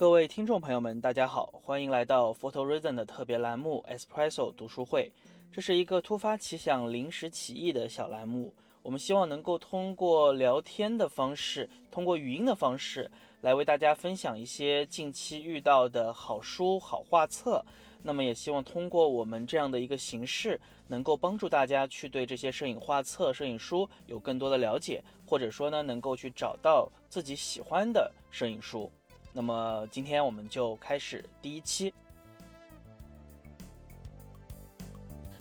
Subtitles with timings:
[0.00, 5.12] 各位听众朋友们，大家好，欢迎来到 Photo Reason 的特别栏目 Espresso 读书会。
[5.52, 8.54] 这是一个突发奇想、临时起意的小栏目。
[8.82, 13.10] 我们希望能够通过聊天的方式，通过语音的方式，
[13.42, 17.62] 来为大家分享一些近期遇到的好书、好画册。
[18.02, 20.58] 那么，也希望通过我们这样的一个形式，
[20.88, 28.90] 能够帮助大家去对这些摄影画册、摄影书有更多的了解，或者说呢，能够去找到自己喜欢的摄影书。
[29.32, 31.94] 那么，今天我们就开始第一期。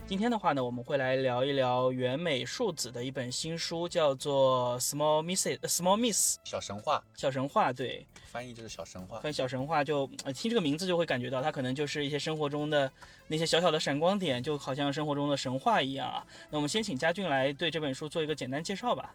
[0.08, 9.20] 今天的话呢，我们会来聊一聊原美树子的一本新书，叫做《Small Misses》，Small Miss 小神话，小神话，对，翻译就是小神话。
[9.20, 12.92] 翻译小神话就呃听这个名字就会感觉到它可能就是一些生活中的
[13.28, 16.26] 那些小小的闪光点，就好像生活中的神话一样啊。
[16.50, 19.14] 那我们先请嘉俊来对这本书做一个简单介绍吧。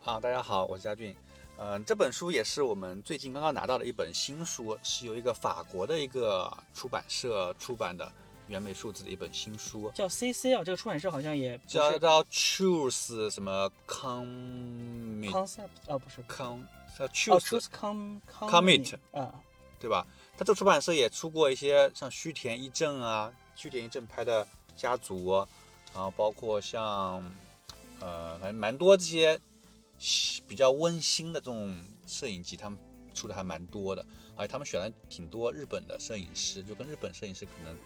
[0.00, 1.14] 好，大家好，我是嘉俊。
[1.56, 8.10] 嗯、这本书也是我们最近刚刚拿到的一本新书，是由一个法国的一个出版社出版的
[8.48, 16.22] 原美数字的一本新书，叫 CC 啊，这个出版社好像也叫叫 Choose 什么 Commit Concept 啊，不是。
[16.28, 16.62] Com
[16.98, 19.34] 叫哦 Choose、Com Commit 啊，
[19.80, 20.06] 对吧？
[20.36, 24.46] 他这个出版社也出过一些像须田一正啊，须田一正拍的
[24.76, 25.46] 家族，
[25.94, 27.24] 然后包括像
[28.00, 29.40] 呃，反正蛮多这些
[30.46, 32.78] 比较温馨的这种摄影集，他们
[33.14, 34.04] 出的还蛮多的，
[34.36, 37.76] 而且他们选了挺多日本的摄影师，就跟日本摄影师可能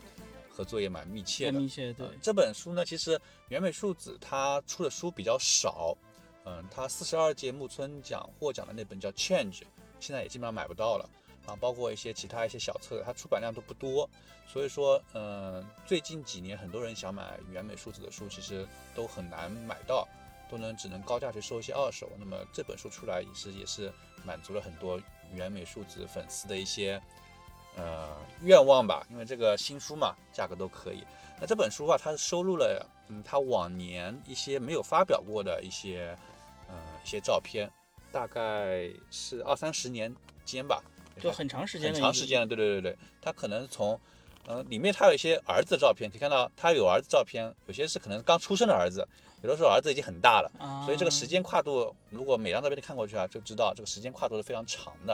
[0.50, 1.52] 合作也蛮密切的。
[1.52, 5.96] 很密切，对呃，这本书呢，其实原美树子她出的书比较少，
[6.44, 9.60] 嗯，她四十二届木村奖获奖的那本叫《Change》，
[10.00, 11.08] 现在也基本上买不到了。
[11.46, 14.06] 啊，包括一些其他一些小册子，它出版量都不多，
[14.46, 20.06] 所以说，嗯、最近几年很多人想买原美树子的书，其实都很难买到，
[20.50, 22.10] 都能只能高价去收一些二手。
[22.18, 23.92] 那么这本书出来也是也是
[24.24, 25.00] 满足了很多
[25.32, 27.00] 原美术子粉丝的一些
[27.76, 31.04] 呃愿望吧，因为这个新书嘛，价格都可以。
[31.40, 36.16] 那这本书的啊，它是收录了嗯它往年一些没有发表过的一些
[36.70, 37.70] 嗯、一些照片，
[38.12, 40.14] 大概是二三十年
[40.44, 40.82] 间吧，
[41.18, 43.98] 就很长时间很长时间了，对对对对，他可能从，
[44.48, 49.06] 呃，里面他有一些儿子的照片，可以看到他有儿子照片，有些是可能刚出生的儿子，
[49.42, 55.12] 有的时候儿子已经很大了，啊，所以这个时间跨度，如果每张照片都看过去啊，就知道这个时间跨度是非常长的，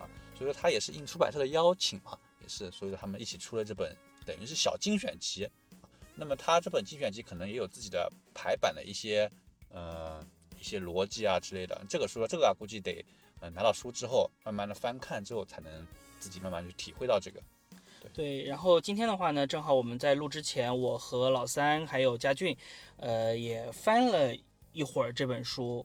[0.00, 0.02] 啊，
[0.36, 5.48] 所以说他也是应出版社的邀请嘛，也是，所以说他们一起出了这本等于是小精选集，
[6.16, 9.30] 那么他这本精选集可能也有自己的排版的一些，
[9.68, 10.20] 呃，
[10.58, 13.04] 一些逻辑啊之类的，这个书这个啊估计得。
[13.38, 15.86] 呃，拿到书之后，慢慢的翻看之后，才能
[16.20, 17.40] 自己慢慢去体会到这个。
[18.12, 22.56] 对，然后今天的话呢，正好我们在录之前，我和老三还有佳俊，
[22.96, 24.34] 呃，也翻了
[24.72, 25.84] 一会儿这本书，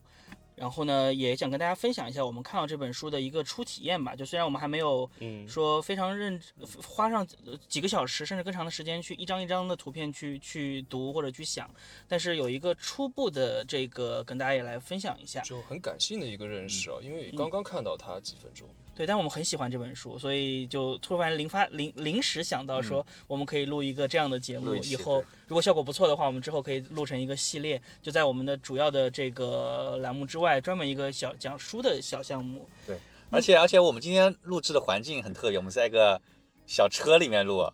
[0.56, 4.16] 然后呢，也想跟大家分享一下我们看到这本书的一个初体验吧。
[4.16, 6.40] 就虽然我们还没有嗯，说非常认
[6.82, 11.70] 花上呃几个小时甚至更长的时间去一张一张的图片去去读或者去想，
[12.08, 15.40] 但是有一个初步的这个跟大家也来分享一下。
[15.42, 24.74] 就很感性的一个认识啊，因为刚刚看到它几分钟，对，但我们很喜欢这本书，所以就突然临发临临时想到说，我们可以录一个这样的节目。
[24.74, 32.68] 以后如果效果不错的话，我们之后可以录成一个系列，就在我们的主要的这个栏目之外，专门一个小讲书的小项目。
[32.88, 32.98] 对
[33.30, 36.20] 而且而且我们今天录制的环境很特别，我们在一个
[36.68, 37.66] 小车里面录，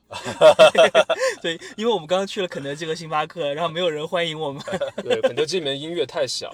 [1.43, 4.63] 对，因为我们刚刚去了肯德基和星巴克，然后没有人欢迎我们。
[5.03, 6.49] 对，肯德基里面音乐太响，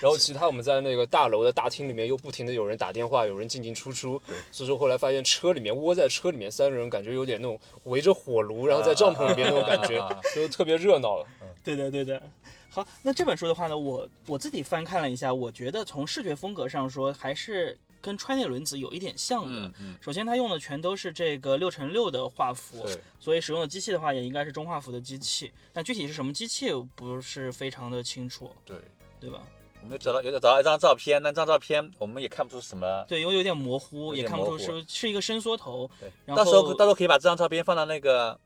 [0.00, 9.98] 然后其他我们在那个大楼的大厅里面又不停的有人打电话，有人进进出出，所以说后来发现车里面窝在车里面三个人，感觉有点那种围着火炉，然后在帐篷里面那种感觉，
[10.32, 11.26] 就特别热闹了。
[11.64, 12.22] 对的，对的。
[12.70, 19.60] 好，那这本书的话呢，我我自己翻看了一下，我觉得从视觉风格上说，还是跟川内轮子有一点像的。
[19.66, 22.86] 嗯嗯，首先，它用的全都是这个六乘六的画幅，
[23.18, 25.52] 所以使用的机器的话，也应该是中画幅的机器。
[25.72, 28.76] 但具体是什么机器，不是非常的清楚，对。
[29.20, 29.42] 对吧？
[29.82, 33.04] 我们找到有找到一张照片，那张照片我们也看不出什么。
[33.06, 35.90] 对，因为有点模糊，有也看不出是是一个伸缩头。
[36.24, 38.40] 到时候到时候可以把这张照片放到那个，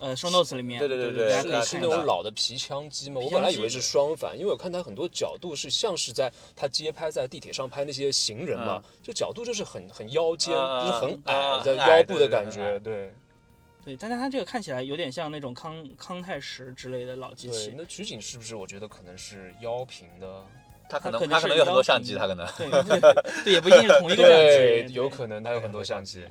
[0.00, 0.78] 呃，show notes 里面。
[0.80, 2.04] 对对对对是是那种。
[2.04, 3.20] 老的皮枪机嘛？
[3.20, 13.12] 我本来以为是双反，因为我看它很多角度是像是在它街拍在地铁上拍那些行人嘛，就角度就是很很腰间，嗯就是很嗯矮嗯很在腰部的感觉，对
[13.84, 17.74] 对，但是它这个看起来有点像那种康康泰时之类的老机对器。。
[17.76, 20.42] 那取景是不是我觉得可能是腰平的？
[20.88, 22.44] 他可能它可能是他可能有很多相机，他可能。
[22.58, 23.00] 对对
[23.44, 24.94] 对，也不一定是同一个相对，机。
[24.94, 26.24] 有可能它有很多相机。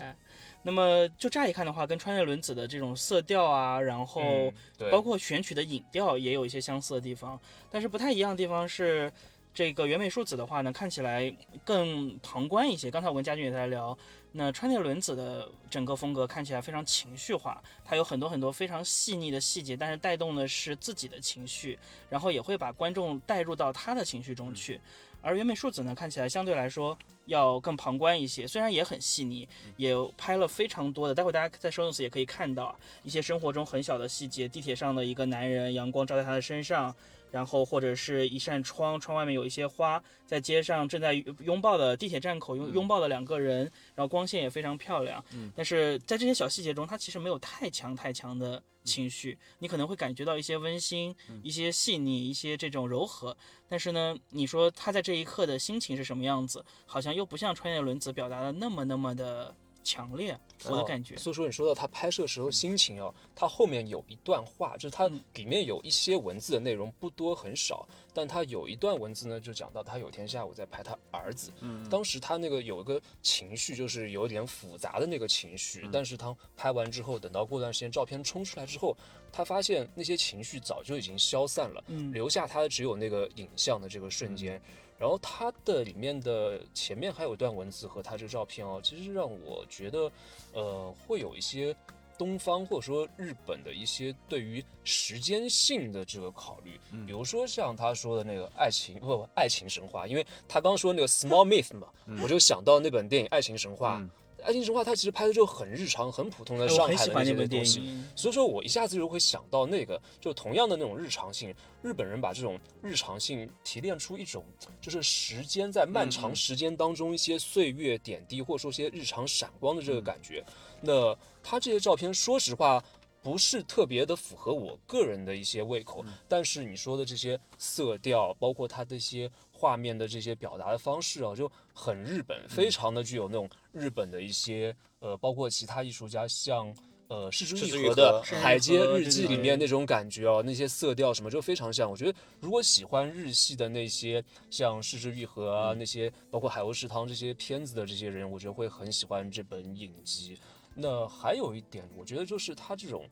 [0.61, 4.51] 那么就乍一看的话，跟穿越轮子的这种色调啊，然后
[4.91, 7.39] 包括选取的影调也有一些相似的地方，
[7.71, 9.11] 但是不太一样的地方是，
[9.53, 11.33] 这个原美树子的话呢，看起来
[11.63, 12.91] 更旁观一些。
[12.91, 13.97] 刚才我跟佳俊也在聊，
[14.31, 21.77] 那川内伦子的整个风格看起来非常情绪化，它有很多很多非常细腻的细节，但是带动的是自己的情绪，
[22.09, 24.79] 然后也会把观众带入到他的情绪中去。
[25.21, 29.47] 而原美树子呢，看起来相对来说要更旁观一些，虽然也很细腻，
[29.77, 31.15] 也拍了非常多的。
[31.15, 36.95] 待会大家在收 notes 也可以看到一些生活中很小的细节，地铁上的一个男人，阳光照在他的身上。
[37.31, 43.61] 然后或者是一扇窗，窗外面有一些花，在街上正在拥抱的地铁站口拥拥抱的两个人，
[43.95, 45.23] 然后光线也非常漂亮。
[45.33, 53.35] 嗯，但是在这些小细节中，它其实没有太强太强的情绪，你可能会感觉到一些温馨、一些细腻、一些这种柔和。
[53.67, 59.55] 但是呢，你说他在这一刻的心情是什么样子，好像又不像穿越轮子表达的那么那么的。
[59.83, 61.15] 强烈，我的感觉。
[61.17, 78.95] 所以说，你说到他拍摄时候心情哦，他后面有一段话，就是他里面有一些文字的内容不多很少，但他有一段文字呢，就讲到他有天下午在拍他儿子，嗯，当时他那个有一个情绪，就是有点复杂的那个情绪，但是他拍完之后，等到过段时间照片冲出来之后，
[79.31, 84.61] 他发现那些情绪早就已经消散了，嗯，留下他的只有那个影像的这个瞬间。
[84.99, 90.11] 然后它的里面的前面还有一段文字和它这个照片哦，其实让我觉得，
[90.53, 91.75] 呃，会有一些
[92.17, 101.87] 东方或者说日本的一些对于时间性的这个考虑，比如说像他说的那个爱情不不爱情神话，因为他刚说那个 small myth 嘛，
[102.21, 103.97] 我就想到那本电影《爱情神话》。
[104.43, 107.81] 爱情神话，它其实拍的就很日常、很普通的上海的那些东西，
[108.15, 114.43] 所以说我一下子就会想到那个，就同样的那种日常性，日本人把这种日常性提炼出一种，
[114.81, 120.43] 就是时间在漫长时间当中一些岁月点滴，或者说些日常闪光的这个感觉。
[120.81, 122.83] 那他这些照片，说实话。
[123.21, 136.73] 不是特别的符合我个人的一些胃口，但是你说的这些色调，包括它的一些画面的这些表达的方式啊，就很日本，非常的具有那种日本的一些呃，包括其他艺术家像
[137.09, 141.91] 呃市之愈合的《海街日记》里面那种感觉啊，那些色调什么就非常像。
[141.91, 150.37] 我觉得如果喜欢日系的那些像市之愈合啊，那些包括海鸥食堂这些片子的这些人，我觉得会很喜欢这本影集。
[150.81, 153.05] 那还有一点，我觉得就是他这种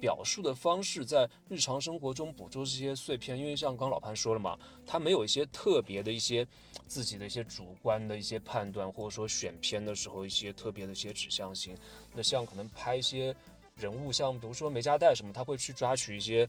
[0.00, 6.46] 表述的方式，在日常生活中捕捉这些碎片，因为像刚老潘说了嘛，他没有一些特别的一些
[6.86, 11.76] 自己的一些主观的一些判断，或者说选片的时候一些特别的一些指向性。
[12.14, 13.36] 那像可能拍一些
[13.76, 16.48] 人物，像比如说梅加代什么，他会去抓取一些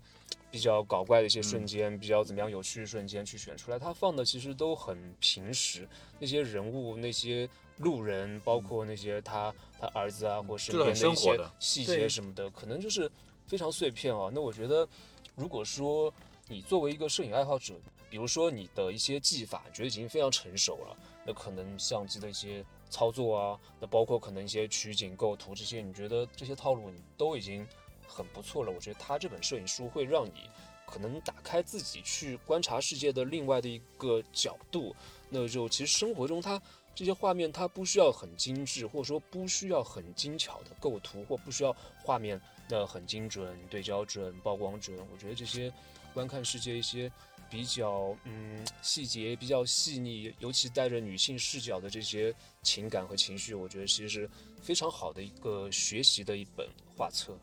[0.50, 3.78] 比较搞怪的一些瞬间，比较怎么样有趣的瞬间去选出来。
[3.78, 5.86] 他放的其实都很平实，
[6.18, 7.50] 那些人物那些。
[7.82, 13.12] 路人，包括那些他他儿子啊，或身边的一些细节什么的，可能就是
[13.48, 14.30] 非常碎片啊。
[14.34, 14.88] 那我觉得，
[15.36, 16.14] 如果说
[16.48, 17.74] 你作为一个摄影爱好者，
[18.10, 27.68] 比如说你的一些技法觉得已经非常成熟了，那可能相机的一些操作啊，那包括可能一些取景构图这些，你觉得这些套路你都已经
[28.08, 28.72] 很不错了。
[28.72, 30.50] 我觉得他这本摄影书会让你
[30.86, 34.96] 可能打开自己去观察世界的另外的一个角度。
[35.30, 36.62] 那就其实生活中他。
[36.94, 44.98] 这些画面它不需要很精致，或者说不需要很精巧的构图，或不需要画面的很精准、对焦准、曝光准。
[45.12, 45.72] 我觉得这些
[46.14, 47.12] 观看世界一些
[47.50, 54.30] 比较嗯细节比较细腻，尤其带着女性视角的这些情感和情绪，我觉得其实是
[54.62, 57.38] 非常好的一个学习的一本画册。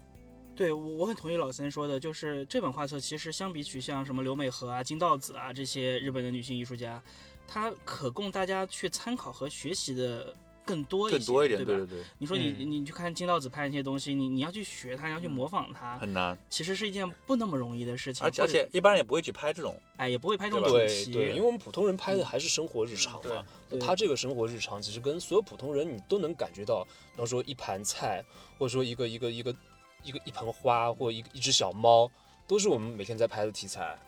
[0.55, 7.03] 对，我我很同意老三说的，就是这本画册其实相比起像什么刘美和啊、金道子啊这些日本的女性艺术家。
[7.51, 10.35] 它可供大家去参考和学习的
[10.67, 12.05] 更多一些，更多一点，对对对。
[12.19, 16.37] 你说你你去看金道子拍那些东西，你你要去学它，你要去模仿它，很难。
[16.51, 18.23] 其实是一件不那么容易的事情。
[18.23, 23.43] 而且而且一般人也不会去拍这种，哎，也不会拍这种对对，因为我们普通人拍的还是生活日常嘛。
[23.81, 28.23] 他这个生活日常其实跟所有普通人你都能感觉到，比方说一盘菜，
[28.59, 29.57] 或者说一个一个一个
[30.03, 32.11] 一个一盆花，或一一只小猫，
[32.47, 33.99] 都是我们每天在拍的题材。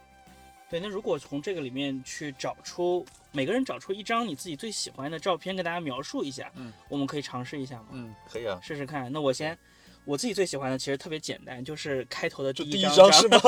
[0.71, 7.87] 对，那如果从这个里面去找出每个人找出一张你自己最喜欢的照片，跟大家描述一下，嗯，我们可以尝试一下吗？
[7.91, 9.11] 嗯，可以啊，试试看。
[9.11, 9.59] 那我先，
[10.05, 13.41] 我自己最喜欢的其实特别简单，就是开头的第一张是吗？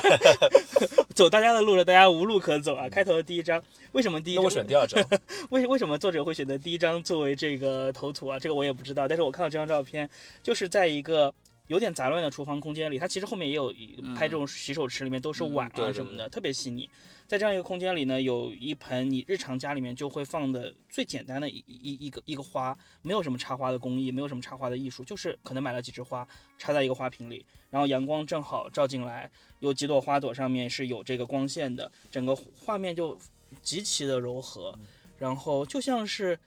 [1.16, 2.90] 走大家的路了，大家无路可走啊！
[2.90, 4.36] 开头的第一张，为什么第一？
[4.36, 5.02] 那我选第二张。
[5.48, 8.38] 为为什么作者会选择第一张作为这个头图啊？
[8.38, 10.08] 这个我也不知道，但是我看到这张照片，
[10.42, 11.32] 就是在一个。
[11.68, 13.72] 有点杂乱的厨房空间里，它其实后面也有
[14.16, 16.88] 拍这种洗手池，里面都是碗啊什么的，特别细腻。
[17.26, 33.18] 在这样一个空间里呢，有一盆你日常家里面就会放的最简单的一一一个一个花，没有什么插花的工艺，没有什么插花的艺术，就是可能买了几枝花插在一个花瓶里，然后阳光正好照进来，有几朵花朵上面是有这个光线的，整个画面就
[33.60, 34.74] 极其的柔和，
[35.18, 36.38] 然后就像是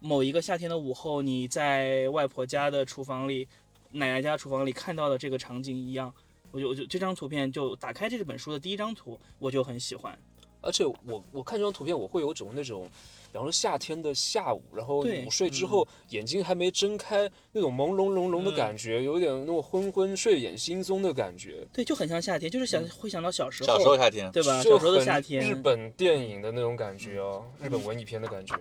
[0.00, 3.48] 某一个夏天的午后，你在外婆家的厨房里、
[3.92, 6.12] 奶奶家厨房里看到的这个场景一样。
[6.50, 10.18] 我就我就这张图片就打开这本书的第一张图，我就很喜欢。
[10.60, 12.88] 而且我我看这张图片，我会有种那种，
[13.30, 24.60] 比方说夏天的下午，然后午睡之后，眼睛还没睁开，那种朦胧胧胧的感觉，有点那种昏昏睡眼惺忪的感觉，对，就很像夏天，就是想会想到小时候，小时候夏天，对吧？
[24.62, 25.48] 小时候的夏天。
[25.48, 28.54] 日本电影的那种感觉哦，日本文艺片的感觉。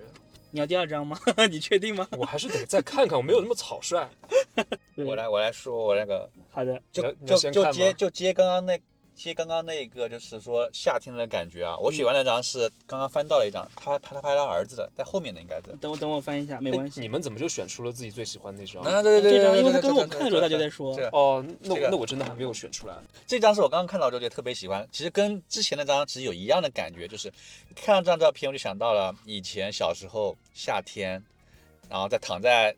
[0.51, 1.19] 你要第二张吗？
[1.49, 2.07] 你确定吗？
[2.17, 4.07] 我还是得再看看，我没有那么草率。
[4.95, 8.79] 我来我来说我那个好的，就就就接就接刚刚那
[9.17, 11.75] 接刚刚那个就是说夏天的感觉啊。
[11.77, 15.75] 我喜欢那张是刚刚翻到了一张，他拍他拍他儿子的，在后面的应该是。
[15.81, 17.01] 等我等我翻一下，没关系。
[17.01, 18.83] 你们怎么就选出了自己最喜欢那张？
[18.83, 22.95] 啊，对对对，这张因为他跟我对对对看的时候他就在说哦，那我那我真的还没有选出来。
[23.25, 27.33] 这张是我刚刚看到之后就特别喜欢，其实跟之前那张其实有一样的感觉，就是
[27.75, 31.23] 看到这张照片我就想到了以前小时候夏天，
[31.89, 32.75] 然后再躺在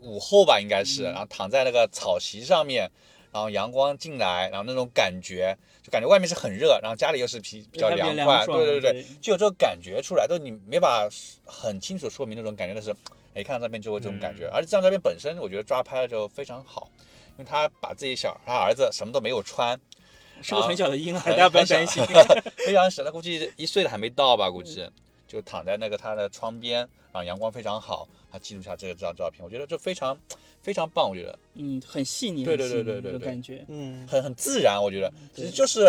[0.00, 2.90] 午后吧，应该是，然后躺在那个草席上面，
[3.32, 11.08] 然后阳光进来，然后那种感觉，就感觉外面是很热，然后家里又是比比较凉快，凉对对对对，就有这种感觉出来，都你没法
[11.44, 12.94] 很清楚说明那种感觉，但是
[13.34, 16.90] 哎看到照片就会这种感觉，而且这张照片本身我觉得抓拍的就非常好，
[17.30, 19.80] 因为他把自己小他儿子什么都没有穿。
[20.44, 22.04] 是个很小的婴儿，很大家不要担心。
[22.66, 24.84] 非常小，他估计一岁的还没到吧，估计
[25.28, 26.80] 就躺在那个他的窗边，
[27.12, 30.18] 然后阳光非常好，他记录下这个这张照片，我觉得这非常
[30.62, 33.64] 非常棒，我觉得嗯，很细腻，对对对对对感觉。
[33.68, 35.86] 嗯，很很自然，我觉得其实就是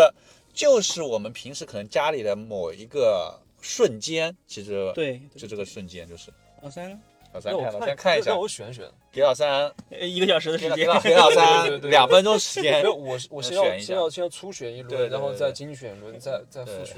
[0.52, 6.30] 就是我们平时可能家里的某一个瞬间，其实对，就这个瞬间就是。
[6.62, 6.98] 老三呢
[7.32, 8.88] 老三看，老三看一下让，我选选。
[9.10, 16.96] 给老三， 呃一个小时的时间，给老三两分钟时间，，我我先要选一下先要先要初选一轮，然后再精选一轮，再再复对选。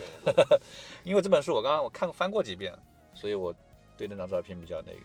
[1.04, 2.72] 因为这本书我刚刚我看翻过几遍，
[3.14, 3.54] 所以我
[3.96, 4.98] 对那张照片比较那个。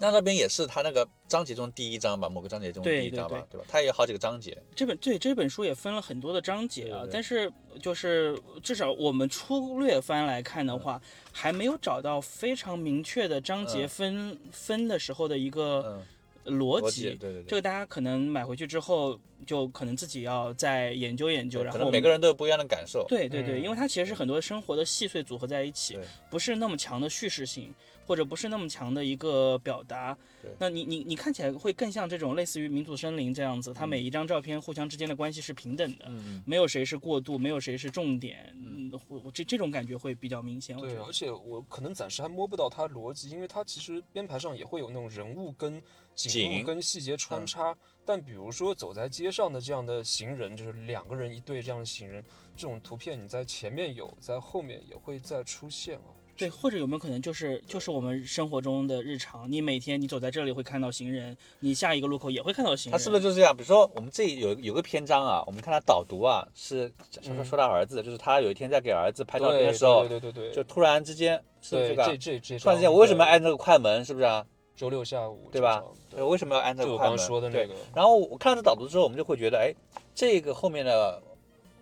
[0.00, 3.66] 那那边也是他那个章节中第一章吧，某个章节中第一章吧，对对吧？
[3.68, 7.52] 它也有好几个章节，这本对这本书也分了很多的章节啊，对对对但是
[7.82, 11.00] 就是至少我们粗略翻来看的话，
[11.32, 16.04] 还没有找到非常明确的章节嗯分、分的时候的一个
[16.44, 17.42] 嗯，逻逻辑，对对对。
[17.44, 23.04] 这个大家可能买回去之后，就可能自己要再研究研究，然后可能每个人都有不一样的感受。
[23.08, 25.98] 对对对，嗯因为它其实是很多生活的细碎组合在一起，
[26.30, 27.74] 不是那么强的叙事性，
[28.08, 30.50] 或者不是那么强的一个表达对。
[30.58, 38.90] 那你你你看起来会更像这种类似于民族森林这样子，它每一张照片互相之间的关系是平等的，嗯，没有谁是过渡，没有谁是重点，嗯，
[39.34, 40.74] 这这种感觉会比较明显。
[40.74, 45.74] 我觉对，得而且我可能暂时还摸不到它逻辑，因为它其实编排上也会有那种人物跟
[46.14, 47.76] 景景物跟细节穿嗯插。
[48.06, 52.24] 但比如说走在街上的这样的行人，就是两个人一对这样的行人，
[52.56, 56.16] 这种图片你在前面有，在后面也会再出现哦。
[56.38, 62.96] 对，或者有没有可能就是就是我们生活中的日常，你每天你走在这里会看到行人，你下一个路口也会看到行人。
[62.96, 63.54] 他是不是就是这样？
[63.54, 72.04] 比如说我们这里有有个篇章啊，我们看他导读啊，是说说说他儿子，就是他有一天在给儿子拍照片的时候，对对对对对，就突然之间是不是对这个？
[72.04, 74.04] 这这这突然之间，我为什么要按这个快门？
[74.04, 74.46] 是不是啊？
[74.76, 76.20] 周六下午对吧这张？
[76.20, 77.16] 对，为什么要按这个快门？
[77.16, 79.74] 就我刚刚说的那对个，然后我看到这导读之后，我们就会觉得，哎，
[80.14, 81.20] 这个后面的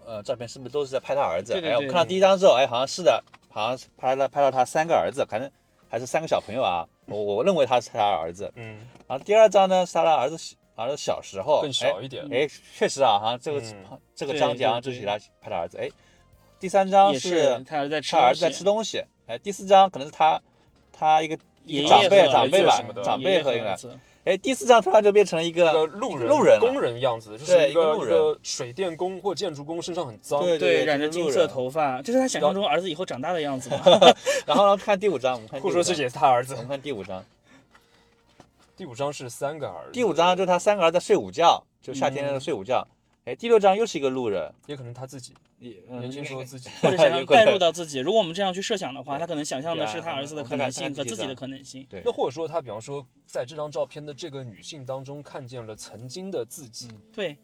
[0.07, 1.53] 呃照片是不是都是在拍他儿子？
[1.63, 3.23] 哎，我看到第一张之后，哎，好像是的，
[3.57, 5.51] 好像是拍了拍到他三个儿子，可能
[5.89, 6.87] 还是三个小朋友啊。
[7.09, 8.53] 我我认为他是他儿子。
[8.55, 8.77] 嗯，
[9.09, 12.23] 然后第二张呢是他的儿子小儿子小时候，更小一点。
[12.31, 12.41] 哎。
[12.43, 15.79] 哎，确实啊，好像这个、嗯这个对章节好像对就是给他拍他儿子。
[15.79, 15.89] 哎，
[16.61, 19.05] 第三张也是他儿子在吃他儿子在东西吃东西。
[19.27, 20.39] 哎，第四张可能是他
[20.93, 21.35] 他一个
[21.89, 30.41] 长辈长辈吧长辈和一个儿子哎，第四张突然就变成了一一个个路人路人啊工人样子，就是一个路人水电工或建筑工，身上很脏。
[30.41, 33.79] 对对，染着金色头发，这是他想象中儿子以后长大的样子嘛？
[34.45, 36.59] 然后呢，看第五张，我们看第五章或者说这也是他儿子我。
[36.59, 37.25] 们看第五张，
[38.77, 42.85] 第五张是三个儿子，第五张就是他三个儿子在睡午觉，就夏天的睡午觉。
[43.27, 46.71] 哎，第六章又是一个路人，也可能他自己也嗯年轻时候自己。
[46.81, 47.99] 或者想有可能要带入到自己。
[47.99, 51.85] 如果我们这样去设想的话，他可能想象的是他儿子的可能性和自己的可能性。
[51.91, 57.37] 对那或者说他，比方说在这张照片的这个女性当中看见了曾经的自己，对，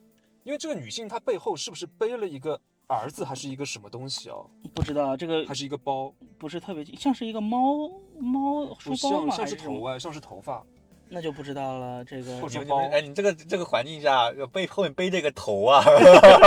[0.45, 4.37] 因为这个女性她背后是不是背了一个儿子，还是一个什么东西啊？
[4.73, 6.15] 不知道这个还是一个包？
[6.39, 9.35] 不是特别像是一个猫猫书，包吗？
[9.35, 9.45] 像？
[9.45, 10.65] 是头哎，像是头发。
[11.13, 12.03] 那就不知道了。
[12.05, 12.33] 这个
[12.91, 15.85] 哎，你这个这个环境下背后面背这个头啊，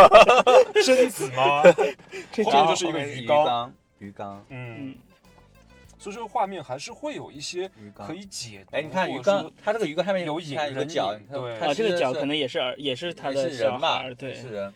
[0.83, 1.61] 贞子吗？
[2.33, 3.73] 这就是一个鱼鱼缸。
[3.99, 4.95] 鱼缸，嗯嗯，
[5.97, 8.13] 所以这个画面还是会有一些鱼缸可。
[8.13, 8.75] 以解读。
[8.75, 14.73] 哎，你看鱼缸说，它这个鱼缸下面有你看有个角，引你看对它啊，这个脚可能也是儿，也是他的是人嘛小孩，，对也，是人。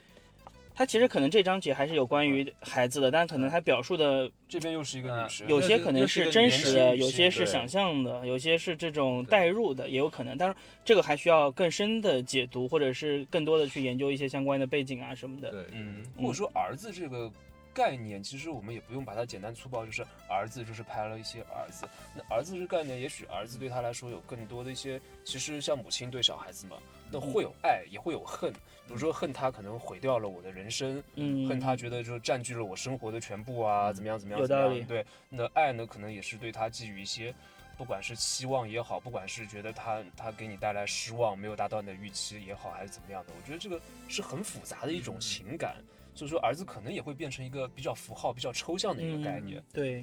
[0.79, 10.37] 他其实可能这章节还是有关于孩子的，但可能他表述的这边又是一个女生，有些可能是真实的，有些是想象的，有些是这种代入的，也有可能。
[10.37, 10.55] 但是
[10.85, 15.51] 这个还需要更深的解读，或者是更多的去研究一些相关的背景啊什么的。
[15.51, 17.29] 对，嗯，或者说儿子这个
[17.73, 21.85] 概念，其实我们也不用把它简单粗暴，就是儿子就是拍了一些儿子。
[22.15, 26.77] 那儿子这个概念，也许儿子对他来说有更多的一些，其实像母亲对小孩子嘛，
[27.11, 28.51] 那会有爱，也会有恨。
[28.51, 37.33] 比如说恨他可能毁掉了我的人生，嗯，恨他觉得就占据了我生活的全部啊，怎么样怎么样，有怎么样道理对，那爱呢，可能也是对他寄予一些。
[37.77, 45.77] 不管是期望也好，不管是觉得他他给你带来失望，没有达到你的预期也好，还是怎么样的，我觉得这个是很复杂的一种情感。
[46.13, 49.63] 所以说，儿子可能也会变成一个比较符号、比较抽象的一个概念嗯。。
[49.73, 50.01] 对，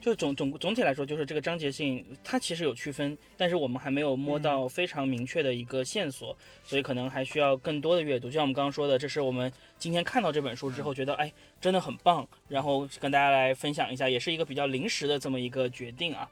[0.00, 8.28] 就总总总体来说，就是这个章节性，它其实有区分，但是我们还没有摸到非常明确的一个线索，所以可能还需要更多的阅读。
[8.28, 16.28] 就像我们刚刚说的，这是我们今天看到这本书之后觉得，哎，真的很棒，然后跟大家来分享一下，也是一个比较临时的这么一个决定啊，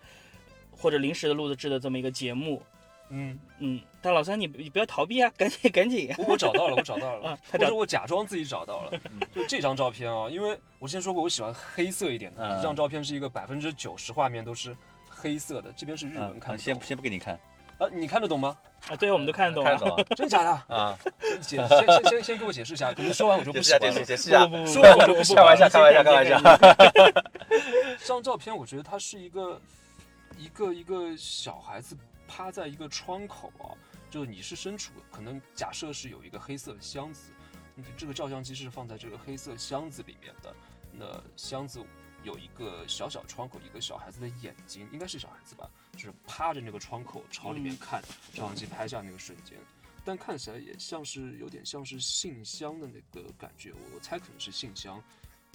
[0.71, 2.63] 或者临时的录制的这么一个节目。
[3.11, 6.13] 嗯，嗯，但老三你你不要逃避啊，赶紧赶紧。
[6.19, 8.93] 我我找到了，我找到了啊，他或者我假装自己找到了。
[9.35, 12.43] 就这张照片啊，因为我之前说过，我喜欢黑色一点的。
[12.43, 14.77] 嗯这张照片是一个百分之九十画面都是
[15.09, 16.81] 黑色的，这边是日文看嗯，先。
[16.81, 17.35] 先不给你看，
[17.79, 18.57] 啊，你看得懂吗？
[18.89, 19.71] 啊，对，我们都看得懂啊。
[19.77, 20.51] 看得懂真假的？
[20.75, 20.99] 啊？
[21.41, 24.05] 解先先先先给我解释一下，可能说完我就不喜欢了。
[24.05, 25.35] 解释一下不不不说完我就不。
[25.35, 26.39] 开玩笑，开玩笑，开玩笑。
[27.99, 29.61] 这张照片，我觉得它是一个
[30.37, 31.97] 一个一个小孩子
[32.27, 33.73] 趴在一个窗口啊，
[34.11, 37.33] 就你是身处可能假设是有一个黑色的箱子，
[37.77, 40.55] 嗯这个照相机是放在这个黑色箱子里面的，
[40.93, 41.85] 那箱子
[42.23, 48.03] 有一个小小窗口，一个小孩子的眼睛，应该是小孩子吧，就是趴着那个窗口朝里面看，
[48.33, 49.59] 照相机拍下那个瞬间。
[50.07, 55.03] 但看起来也像是有点像是信箱的那个感觉，我我猜可能是信箱。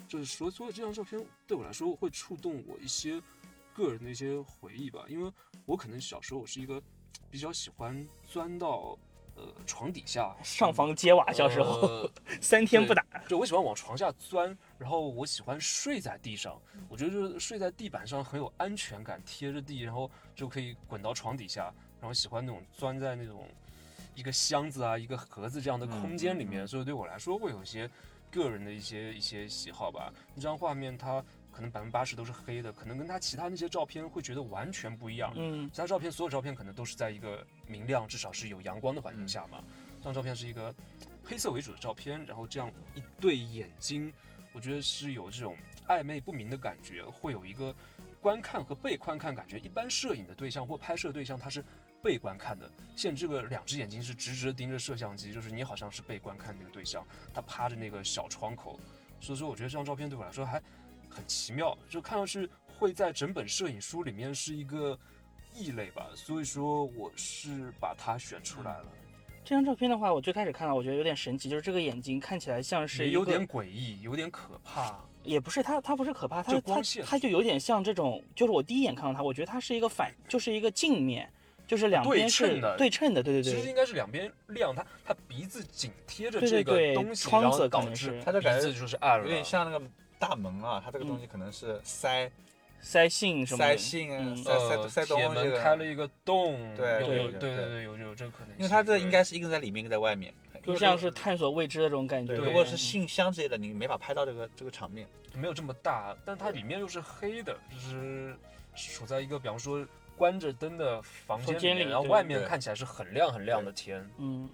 [0.07, 3.21] 就是说，所以这张照片对我来说会触动我一些
[3.79, 5.31] 个人的一些回忆吧，因为
[5.65, 6.81] 我可能小时候我是一个
[7.31, 8.97] 比较喜欢钻到
[9.35, 12.11] 呃床底下，上房揭瓦，小时候、呃
[12.41, 13.05] 三天不打。
[13.29, 23.47] 就我喜欢往床下钻，然后我喜欢睡在地上，我觉得就是睡在地板上很有安全感，贴着地，然后就可以滚到床底下，然后喜欢那种钻在那种
[24.13, 27.89] 一个箱子啊、一个盒子这样的空间里面，所以对我来说会有一些
[28.29, 30.11] 个人的一些一些喜好吧。
[30.35, 35.33] 那张画面它可能百分之八十都是黑的，可能跟他其他那些照片会觉得完全不一样。
[35.35, 39.63] 嗯其他照片所有照片可能都是在一个明亮，至少是有阳光的环境下嘛。
[39.97, 40.73] 这张照片是一个
[41.23, 44.13] 黑色为主的照片，然后这样一对眼睛，
[44.53, 45.57] 我觉得是有这种
[45.87, 47.75] 暧昧不明的感觉，会有一个
[48.21, 49.59] 观看和被观看感觉。
[49.59, 51.63] 一般摄影的对象或拍摄对象他是
[52.01, 58.79] 被观看的，现在这个两只眼睛是直直的盯着摄像机，就是你好像是被观看那个对象，他趴着那个小窗口，
[59.19, 60.61] 所以说我觉得这张照片对我来说还
[61.19, 64.97] 很奇妙，就看上去会在整本摄影书里面是一个
[65.53, 68.85] 异类吧，所以说我是把它选出来了，
[69.43, 74.97] 这张照片的话，我最开始看到，我觉得有点神奇，就是这个眼睛看起来像是有点诡异，有点可怕。
[75.21, 81.29] 也不是它，它不是可怕，它它它就有点像这种，就是我第一眼看到它，我觉得它是一个反，就是一个镜面，
[81.67, 89.85] 就是两边是对称的对，对对对，其实应该是两边亮，它它鼻子紧贴着这对对个东西，窗然后子可能导致是它的感觉鼻子就是暗了，有点像那个
[90.19, 92.29] 大门啊，它这个东西可能是塞
[92.79, 100.31] 塞信什么的塞信啊，嗯塞呃塞塞东铁西门开了一个洞，对有对有对对有有这个可能性，因为它这应该是一个在里面，一个在外面。
[100.61, 102.35] 就像是探索未知的这种感觉。
[102.35, 105.07] 对，如果是信箱之类的，你没法拍到这个这个场面。
[105.33, 108.35] 没有这么大，但它里面又是黑的，就是
[108.75, 114.07] 处在一个比方说关着灯的房间房间里面，然后外面看起来是很亮很亮的天。
[114.17, 114.49] 嗯，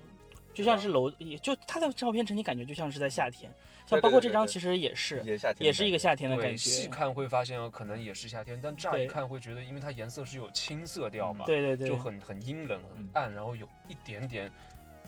[0.56, 3.52] 就像是楼，也就他的照片整体感觉就像是在夏天，
[3.86, 6.58] 像包括这张其实也是，也夏天也是一个夏天的，感觉。
[6.58, 14.50] 细看会发现啊，可能也是夏天，但乍一看会觉得，因为它颜色是有青色调嘛，对对对，就很很阴冷、很嗯暗，然后有一点点，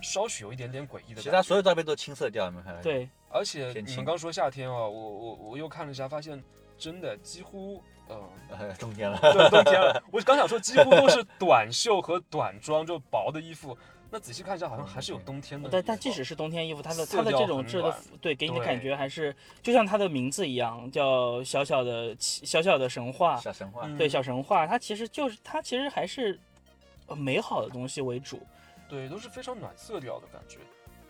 [0.02, 1.22] 稍许有一点点诡异的感觉。
[1.22, 6.44] 其他所有照片都青色调，你们看？，对，而且你们刚说夏天啊，我我我又看了一下，发现
[6.78, 9.18] 真的几乎，嗯、 呃，冬天了。
[9.22, 10.04] 对，冬天了。
[10.12, 13.78] 我刚想说，几乎都是短袖和短装，就薄的衣服。
[14.10, 15.70] 那仔细看一下，好像还是有冬天的。
[15.70, 26.40] 但但即使是冬天衣服，它的它的这种质的，对，给你的感觉还是就像它的名字一样，叫小小的奇小小的神话，小神话，嗯对，小神话，它其实就是它其实还是
[27.08, 28.42] 呃美好的东西为主。
[28.90, 30.60] 对，都是非常暖色调的感觉。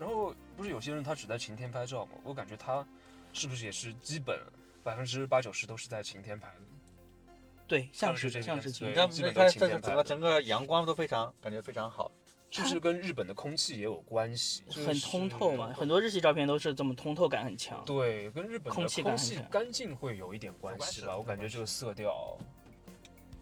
[0.00, 2.12] 然后不是有些人他只在晴天拍照吗？
[2.24, 2.86] 我感觉他
[3.32, 4.38] 是不是也是基本
[4.82, 7.34] 百分之八九十都是在晴天拍的？
[7.66, 12.10] 对，像像是这个是像是晴天对你看基本晴天拍整个整个阳光都非常感觉非常好。
[12.50, 14.62] 是不是跟日本的空气也有关系？
[14.68, 17.82] 就是很通透嘛，很多日系照片都是这么通透感很强。
[17.84, 21.16] 对，跟日本的空气感很气干净会有一点关系系吧。
[21.16, 22.38] 我感觉这个色调，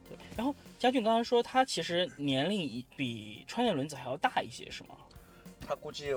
[0.09, 4.97] 对，然后佳俊刚刚说他其实年龄比川野伦子还要大一些，是吗？
[5.61, 6.13] 他估计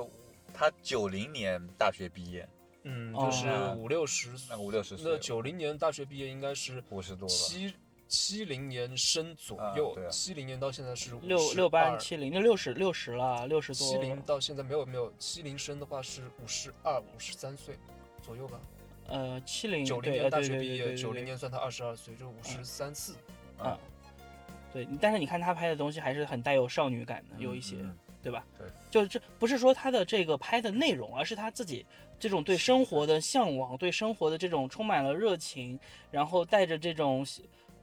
[0.54, 2.48] 他九零年大学毕业，
[2.84, 3.48] 嗯，哦就是
[3.78, 7.34] 五六十，那五六十岁那九零年大学毕业应该是五十多吧。
[7.34, 7.74] 七
[8.10, 13.88] 七零年生左啊右七零年到现在是六六八七零，那六十六十了，六十多。
[13.88, 17.78] 七零到现在没有没有，七零生的话是五十二、五十三岁
[18.24, 18.60] 左右吧。
[19.08, 23.16] 呃，七零九零，年大学毕业，九零年算他二十二岁，就五十三四。
[23.64, 23.78] 嗯，
[24.74, 28.44] 对，但是你看他拍的东西还是很带有少女感的，有一些，嗯对吧？
[28.58, 31.86] 对，就这不是说他的这个拍的内容，而是他自己
[32.20, 35.80] 这种对生活的向往，对生活的这种充满了热情，
[36.12, 37.26] 然后带着这种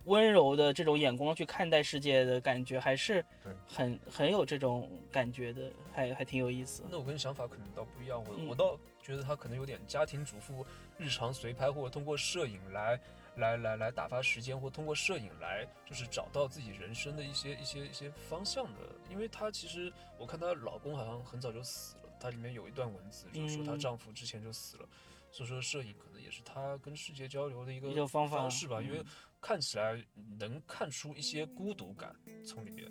[0.07, 6.83] 温柔的这种眼光去看待世界的感觉，还是对很很有这种感觉的，还还挺有意思。
[6.91, 10.65] 那我跟想法可能倒不一样，我、嗯我倒觉得他可能有点家庭主妇
[10.97, 12.99] 日常随拍，或者通过摄影来
[13.37, 18.81] 来来来打发时间，或通过摄影来就是找到自己人生的一些一些一些方向的。
[19.11, 24.89] 因为她其实我看她老公好像很早就死了，她里面有一段文字就是说她嗯丈夫之前就死了，
[25.31, 29.05] 所以说摄影可能也是她跟世界交流的一个一个方法式吧，因为
[29.47, 29.97] 看起来
[30.41, 32.13] 能看出一些孤独感
[32.45, 32.91] 从里面。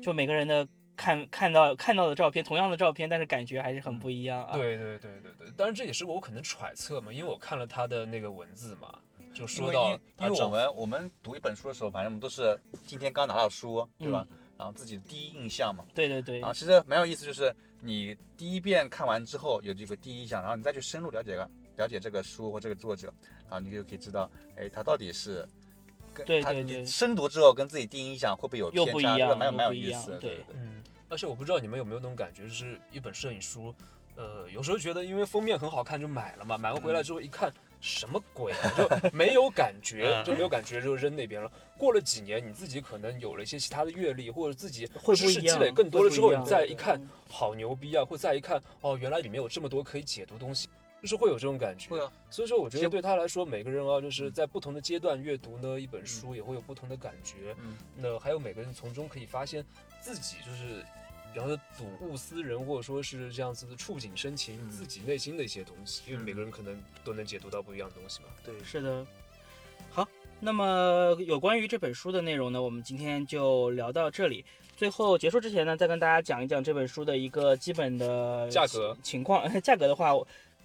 [0.00, 8.98] 就每个人的看看到看到的照片，同样的照片，但是感觉还是很不一样啊。，对对对对对，当然这也是我可能揣测嘛，因为我看了他的那个文字嘛，
[9.34, 14.26] 就说到为因因为我们我们读一本书的时候，反正我们都是今天刚拿到书，对吧？
[14.56, 17.54] 然后自己的第一印象嘛，对对对啊其实蛮有意思，就是
[17.84, 25.46] 你第一遍看完之后有这个第一印象，然后你再去深入了解了了解这个书或这个作者，然后你就可以知道，哎，他到底是
[26.14, 28.92] 跟他对对对你深读之后跟自己第一印象会不会有又偏差？
[28.92, 30.56] 不一样这个蛮有蛮有意思的，对对对。
[30.56, 33.74] 嗯，而且我不知道你们有没有那种感觉，就是一本摄影书，
[34.16, 37.52] 呃，有时候觉得因为封面很好看就买了嘛，买完回来之后一看。
[37.84, 38.72] 什么鬼啊！
[38.78, 41.52] 就没有感觉，嗯就没有感觉，就扔那边了。
[41.76, 48.02] 过了几年，你自己可能有了一些其他的阅历，或者自己会不知识积累更多了之后，你再一看，好牛逼啊！
[48.02, 50.66] 或再一看，哦，原来里面有这么多可以解读东西，
[51.02, 51.90] 就是会有这种感觉。
[51.90, 57.54] 会啊，所以说，我觉得对他来说，每个人啊，就是在不同的阶段阅读呢一本书，也会有不同的感觉。
[57.58, 59.62] 嗯，那还有每个人从中可以发现
[60.00, 60.82] 自己，就是
[61.34, 66.02] 比方说睹物思人，或者说是这样子的触景生情，嗯自己内心的一些东西。
[66.06, 68.28] 因为每个人可能都能解读到不一样的东西嘛。
[68.44, 69.04] 对，是的。
[69.90, 70.06] 好，
[70.38, 74.44] 那么有关于这本书的内容呢，我们今天就聊到这里。
[74.76, 79.44] 最后结束之前呢，再跟大家讲一讲这本书的一个基本的价格情况。
[79.60, 80.12] 价格的话，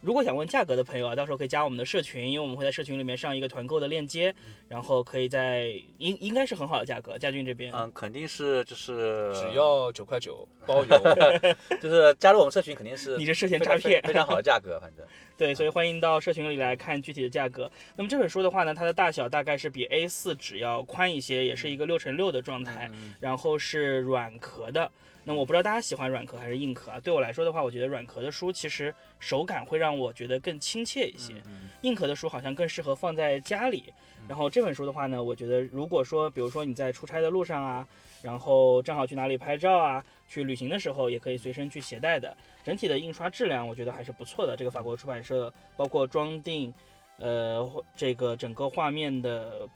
[0.01, 4.33] 如果想问价格的朋友啊，到时候可以加我们的社群，因为我们会在社群里面上一个团购的链接，
[4.67, 7.17] 然后可以在应应该是很好的价格。
[7.17, 10.97] 佳俊这边，嗯，肯定是就是只要九块九包邮。
[11.81, 15.05] 就是加入我们社群肯定是你这涉嫌诈骗非非常好的价格，反正
[15.37, 17.69] 对，所以欢迎到社群里来看具体的价格。
[17.95, 24.89] 那么这本书的话呢，它的大小大概是比 A4 纸要宽一些，也是一个六乘六的状态，嗯然后是软壳的。
[25.29, 26.99] 那我不知道大家喜欢软壳还是硬壳啊？
[27.01, 33.93] 对我来说的话，我觉得软壳的书其实手感会让我觉得更亲切一些，嗯硬壳的书好像更适合放在家里。
[34.27, 37.87] 然后这本书的话呢，我觉得如果说，比如说你在出差的路上啊，
[38.23, 42.35] 然后正好去哪里拍照啊，去旅行的时候，也可以随身去携带的。
[42.63, 44.57] 整体的印刷质量我觉得还是不错的。
[44.57, 46.73] 这个法国出版社包括装订，
[47.19, 49.69] 呃，这个整个画面的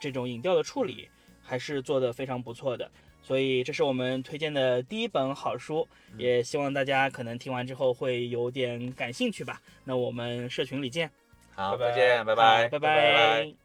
[0.00, 1.08] 这种影调的处理，
[1.42, 2.88] 还是做得非常不错的。
[3.22, 9.60] 所以这是我们推荐的第一本好书，也希望大家可能听完之后会有点感兴趣吧。
[9.84, 11.10] 那我们社群里见，
[11.54, 11.90] 好，拜拜。
[11.90, 13.44] 再见，拜好拜，拜拜拜。
[13.44, 13.61] 拜